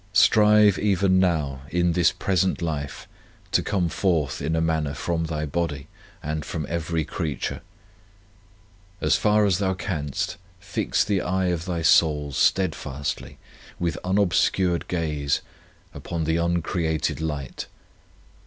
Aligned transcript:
Strive 0.13 0.79
even 0.79 1.19
now 1.19 1.61
in 1.69 1.91
this 1.91 2.11
present 2.11 2.59
life 2.59 3.07
to 3.51 3.61
come 3.61 3.87
forth 3.87 4.41
in 4.41 4.55
a 4.55 4.59
manner 4.59 4.95
from 4.95 5.25
thy 5.25 5.45
body 5.45 5.85
and 6.23 6.43
from 6.43 6.65
every 6.67 7.05
creature. 7.05 7.61
53 8.99 8.99
On 8.99 8.99
Union 8.99 8.99
with 8.99 8.99
God 8.99 9.05
As 9.05 9.15
far 9.17 9.45
as 9.45 9.57
thou 9.59 9.73
canst, 9.75 10.37
fix 10.59 11.03
the 11.03 11.21
eye 11.21 11.45
of 11.49 11.65
thy 11.65 11.83
soul 11.83 12.31
steadfastly, 12.31 13.37
with 13.77 13.99
un 14.03 14.17
obscured 14.17 14.87
gaze, 14.87 15.41
upon 15.93 16.23
the 16.23 16.37
uncreated 16.37 17.21
light. 17.21 17.67